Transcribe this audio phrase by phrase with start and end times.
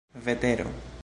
[0.19, 0.65] vetero